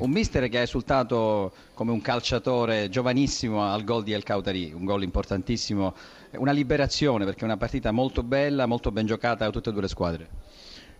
[0.00, 4.84] Un mister che ha esultato come un calciatore giovanissimo al gol di El Cautari, un
[4.84, 5.92] gol importantissimo,
[6.34, 9.82] una liberazione perché è una partita molto bella, molto ben giocata da tutte e due
[9.82, 10.28] le squadre.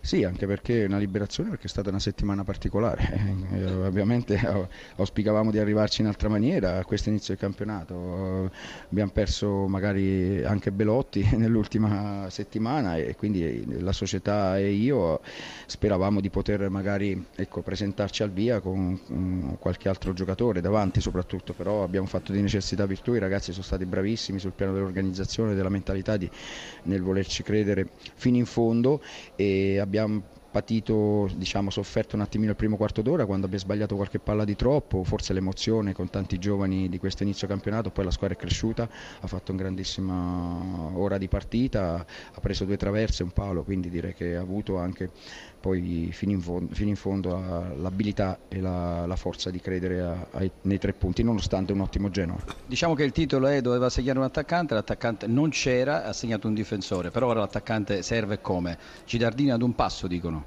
[0.01, 3.37] Sì, anche perché è una liberazione perché è stata una settimana particolare.
[3.51, 4.37] Eh, ovviamente
[4.95, 8.51] auspicavamo di arrivarci in altra maniera a questo inizio del campionato.
[8.89, 15.19] Abbiamo perso magari anche Belotti nell'ultima settimana e quindi la società e io
[15.65, 21.53] speravamo di poter magari ecco, presentarci al via con, con qualche altro giocatore davanti soprattutto,
[21.53, 25.69] però abbiamo fatto di necessità virtù, i ragazzi sono stati bravissimi sul piano dell'organizzazione, della
[25.69, 26.29] mentalità di,
[26.83, 29.01] nel volerci credere fino in fondo
[29.35, 33.95] e abbiamo abbiamo patito, diciamo, sofferto un attimino il primo quarto d'ora quando abbiamo sbagliato
[33.95, 38.11] qualche palla di troppo, forse l'emozione con tanti giovani di questo inizio campionato, poi la
[38.11, 43.31] squadra è cresciuta, ha fatto una grandissima ora di partita, ha preso due traverse un
[43.31, 45.11] palo, quindi direi che ha avuto anche
[45.59, 47.31] poi fino in fondo, fino in fondo
[47.77, 52.09] l'abilità e la, la, forza di credere a, a, nei tre punti, nonostante un ottimo
[52.09, 52.37] Genoa.
[52.65, 56.53] Diciamo che il titolo è doveva segnare un attaccante, l'attaccante non c'era, ha segnato un
[56.53, 58.77] difensore, però ora l'attaccante serve come?
[59.05, 60.38] Gidardini ad un passo dicono.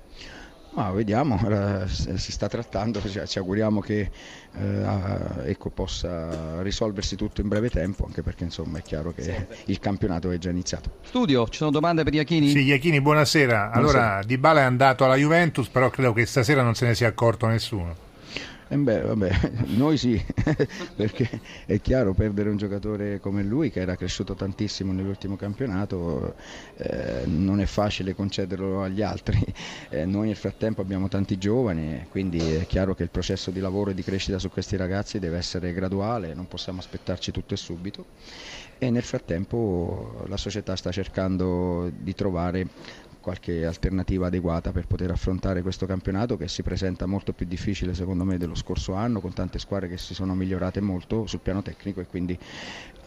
[0.74, 1.38] Ma vediamo,
[1.86, 4.10] si sta trattando, ci auguriamo che
[4.54, 9.34] eh, ecco, possa risolversi tutto in breve tempo, anche perché insomma è chiaro che sì.
[9.66, 10.96] il campionato è già iniziato.
[11.02, 12.48] Studio, ci sono domande per Iachini?
[12.48, 13.70] Sì, Iachini, buonasera.
[13.70, 14.24] Allora, buonasera.
[14.24, 17.46] Di Bala è andato alla Juventus, però credo che stasera non se ne sia accorto
[17.46, 18.10] nessuno.
[18.72, 20.18] Eh beh, vabbè, noi sì,
[20.96, 21.28] perché
[21.66, 26.34] è chiaro perdere un giocatore come lui che era cresciuto tantissimo nell'ultimo campionato,
[26.78, 29.38] eh, non è facile concederlo agli altri.
[29.92, 33.90] Eh, noi nel frattempo abbiamo tanti giovani, quindi è chiaro che il processo di lavoro
[33.90, 38.06] e di crescita su questi ragazzi deve essere graduale, non possiamo aspettarci tutto e subito.
[38.78, 42.66] E nel frattempo la società sta cercando di trovare
[43.22, 48.24] qualche alternativa adeguata per poter affrontare questo campionato che si presenta molto più difficile secondo
[48.24, 52.00] me dello scorso anno con tante squadre che si sono migliorate molto sul piano tecnico
[52.00, 52.38] e quindi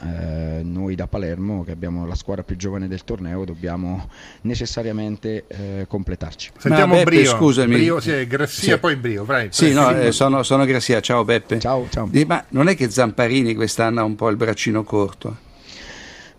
[0.01, 4.09] eh, noi da Palermo che abbiamo la squadra più giovane del torneo dobbiamo
[4.41, 6.51] necessariamente eh, completarci.
[6.57, 7.29] Sentiamo Beppe, Brio.
[7.29, 7.73] scusami.
[7.75, 8.79] Brio, sì, Grassia sì.
[8.79, 9.49] poi Brio, vai.
[9.51, 11.59] Sì, no, eh, sono, sono Grassia, ciao Beppe.
[11.59, 12.09] Ciao, ciao.
[12.25, 15.43] Ma non è che Zamparini quest'anno ha un po' il braccino corto?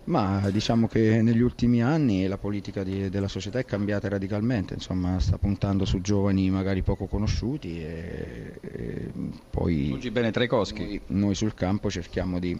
[0.06, 5.18] Ma diciamo che negli ultimi anni la politica di, della società è cambiata radicalmente, insomma
[5.18, 9.10] sta puntando su giovani magari poco conosciuti e, e
[9.50, 10.84] poi Oggi bene Trecoschi.
[10.84, 12.56] Noi, noi sul campo cerchiamo di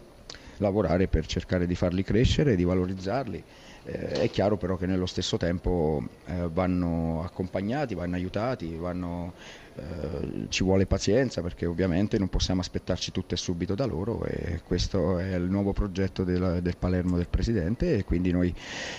[0.57, 3.43] lavorare per cercare di farli crescere, di valorizzarli.
[3.87, 9.33] Eh, è chiaro però che nello stesso tempo eh, vanno accompagnati, vanno aiutati, vanno
[9.77, 14.61] eh, ci vuole pazienza perché ovviamente non possiamo aspettarci tutto e subito da loro e
[14.65, 18.53] questo è il nuovo progetto del, del Palermo del Presidente e quindi noi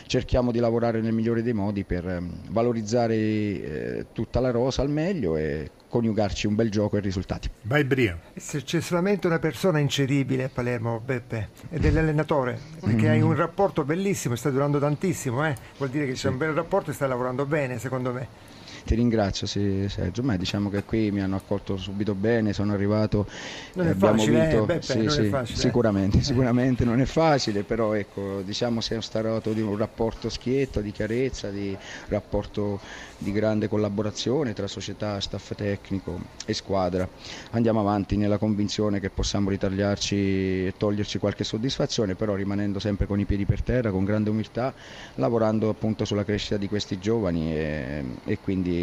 [0.07, 4.91] cerchiamo di lavorare nel migliore dei modi per ehm, valorizzare eh, tutta la rosa al
[4.91, 7.51] meglio e coniugarci un bel gioco e risultati.
[7.63, 8.19] Vai Brio.
[8.37, 13.11] Se c'è solamente una persona incedibile a Palermo, Beppe, è dell'allenatore, perché mm.
[13.11, 15.55] hai un rapporto bellissimo, sta durando tantissimo, eh?
[15.77, 18.57] vuol dire che c'è un bel rapporto e stai lavorando bene secondo me.
[18.89, 23.27] Ti ringrazio sì, Sergio, ma diciamo che qui mi hanno accolto subito bene, sono arrivato
[23.75, 27.93] non è abbiamo facile, vinto, eh, Beppe, sì, sì, sicuramente, sicuramente non è facile, però
[27.93, 31.77] ecco, diciamo siamo stati di un rapporto schietto, di chiarezza, di
[32.09, 32.81] rapporto
[33.19, 37.07] di grande collaborazione tra società, staff tecnico e squadra.
[37.51, 43.21] Andiamo avanti nella convinzione che possiamo ritagliarci e toglierci qualche soddisfazione, però rimanendo sempre con
[43.21, 44.73] i piedi per terra, con grande umiltà,
[45.17, 48.77] lavorando appunto sulla crescita di questi giovani e, e quindi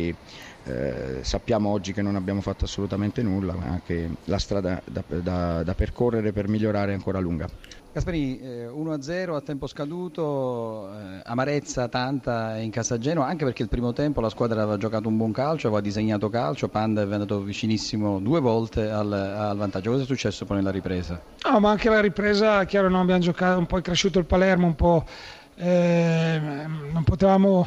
[0.67, 5.63] eh, sappiamo oggi che non abbiamo fatto assolutamente nulla, ma che la strada da, da,
[5.63, 7.47] da percorrere per migliorare è ancora lunga.
[7.95, 13.69] Gasparini, eh, 1-0 a tempo scaduto, eh, amarezza tanta in casa Genoa, anche perché il
[13.69, 17.39] primo tempo la squadra aveva giocato un buon calcio, aveva disegnato calcio, Panda è andato
[17.39, 19.91] vicinissimo due volte al, al, vantaggio.
[19.91, 21.21] Cosa è successo poi nella ripresa?
[21.49, 24.65] No, ma anche la ripresa, chiaro, non abbiamo giocato, un po' è cresciuto il Palermo,
[24.65, 25.05] un po'
[25.55, 26.41] eh,
[26.91, 27.65] non potevamo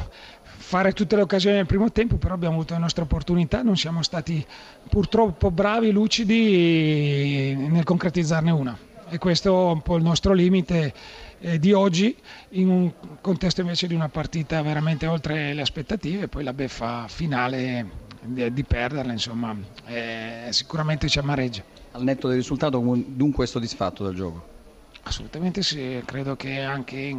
[0.69, 4.03] fare tutte le occasioni nel primo tempo, però abbiamo avuto le nostre opportunità, non siamo
[4.03, 4.45] stati
[4.87, 8.77] purtroppo bravi, lucidi nel concretizzarne una
[9.09, 10.93] e questo è un po' il nostro limite
[11.39, 12.15] eh, di oggi
[12.49, 17.89] in un contesto invece di una partita veramente oltre le aspettative, poi la beffa finale
[18.21, 19.57] di, di perderla insomma
[19.87, 21.63] eh, sicuramente ci amareggia.
[21.93, 24.45] Al netto del risultato dunque soddisfatto del gioco?
[25.01, 27.17] Assolutamente sì, credo che anche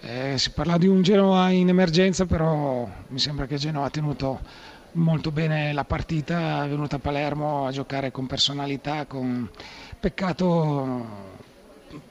[0.00, 4.40] eh, si parla di un Genoa in emergenza, però mi sembra che Genoa ha tenuto
[4.92, 9.48] molto bene la partita, è venuta a Palermo a giocare con personalità, con...
[9.98, 11.34] peccato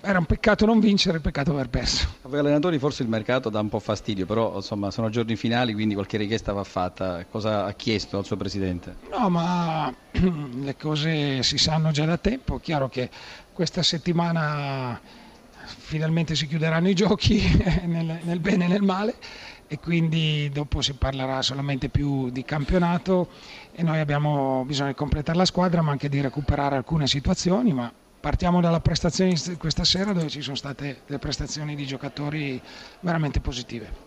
[0.01, 2.07] era un peccato non vincere, peccato aver perso.
[2.21, 5.73] A voi allenatori forse il mercato dà un po' fastidio, però insomma sono giorni finali,
[5.73, 7.25] quindi qualche richiesta va fatta.
[7.29, 8.95] Cosa ha chiesto al suo presidente?
[9.11, 12.59] No, ma le cose si sanno già da tempo.
[12.59, 13.09] Chiaro che
[13.53, 14.99] questa settimana
[15.65, 17.41] finalmente si chiuderanno i giochi
[17.85, 19.15] nel, nel bene e nel male
[19.67, 23.29] e quindi dopo si parlerà solamente più di campionato
[23.71, 27.91] e noi abbiamo bisogno di completare la squadra ma anche di recuperare alcune situazioni ma
[28.19, 32.59] partiamo dalla prestazione di questa sera dove ci sono state delle prestazioni di giocatori
[33.01, 34.03] veramente positive.